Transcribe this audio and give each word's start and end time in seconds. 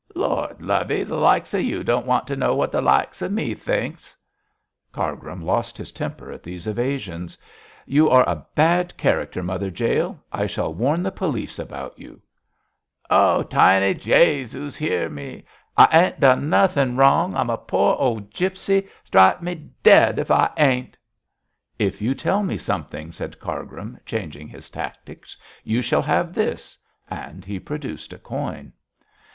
'Lord, 0.15 0.59
lovey! 0.59 1.03
the 1.03 1.13
likes 1.15 1.53
of 1.53 1.61
you 1.61 1.83
don't 1.83 2.07
want 2.07 2.25
to 2.25 2.35
know 2.35 2.55
what 2.55 2.71
the 2.71 2.81
likes 2.81 3.21
of 3.21 3.31
me 3.31 3.53
thinks.' 3.53 4.17
Cargrim 4.91 5.43
lost 5.43 5.77
his 5.77 5.91
temper 5.91 6.31
at 6.31 6.41
these 6.41 6.65
evasions. 6.65 7.37
'You 7.85 8.09
are 8.09 8.27
a 8.27 8.43
bad 8.55 8.97
character, 8.97 9.43
Mother 9.43 9.67
Jael. 9.67 10.19
I 10.33 10.47
shall 10.47 10.73
warn 10.73 11.03
the 11.03 11.11
police 11.11 11.59
about 11.59 11.99
you.' 11.99 12.19
'Oh, 13.11 13.43
tiny 13.43 13.93
Jesius, 13.93 14.75
hear 14.75 15.07
him! 15.07 15.43
I 15.77 15.87
ain't 15.93 16.19
done 16.19 16.49
nothing 16.49 16.95
wrong. 16.95 17.35
I'm 17.35 17.51
a 17.51 17.57
pore 17.59 17.95
old 17.99 18.31
gipsy; 18.33 18.87
strike 19.03 19.43
me 19.43 19.69
dead 19.83 20.17
if 20.17 20.31
I 20.31 20.49
ain't.' 20.57 20.97
'If 21.77 22.01
you 22.01 22.15
tell 22.15 22.41
me 22.41 22.57
something,' 22.57 23.11
said 23.11 23.39
Cargrim, 23.39 23.99
changing 24.07 24.47
his 24.47 24.71
tactics, 24.71 25.37
'you 25.63 25.83
shall 25.83 26.01
have 26.01 26.33
this,' 26.33 26.79
and 27.07 27.45
he 27.45 27.59
produced 27.59 28.11
a 28.13 28.17
coin. 28.17 28.73